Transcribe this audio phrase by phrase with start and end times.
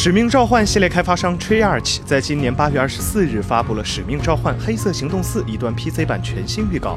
[0.00, 6.96] 使命召唤系列开发商 Treyarch 在今年八月二十四日发布了《使命召唤：黑色行动四》一段 PC 版全新预告，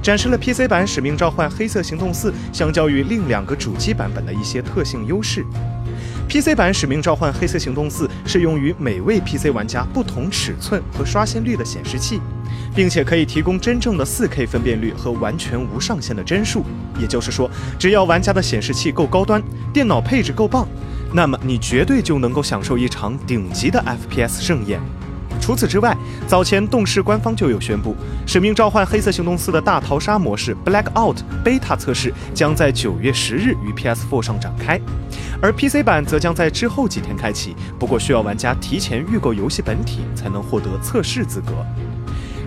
[0.00, 5.44] 展示了 PC 版《使命召唤：黑色行动四》相较于另两个主机版本的一些特性优势。
[6.28, 12.20] PC 版《使命召唤：黑色行动四》适用于每位 PC 玩家不同尺寸和刷新率的显示器，
[12.72, 16.64] 并且可以提供真正的 4K 分辨率和完全无上限的帧数。
[17.00, 20.68] 也就是说，只要玩家的显示器够高端，电脑配置够棒。
[21.12, 24.80] 那么你绝对就能够享受一场顶级的 FPS 盛宴。
[25.40, 27.92] 除此之外，早前动视官方就有宣布，
[28.26, 34.78] 《使命召唤：黑色行动四》的大逃杀模式 Blackout Beta 测试将在九月十日于 PS4 上展开，
[35.40, 37.54] 而 PC 版则将在之后几天开启。
[37.78, 41.52] 不过需要玩家提前预购游戏本体才能获得测试资格。《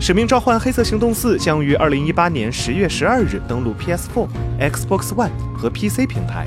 [0.00, 4.28] 使命召唤：黑色行动四》将于二零一八年十月十二日登陆 PS4、
[4.60, 6.46] Xbox One 和 PC 平台。